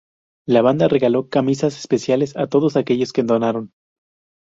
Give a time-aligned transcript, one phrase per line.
[0.49, 3.71] La banda regalo camisas especiales a todos aquellos que donaron.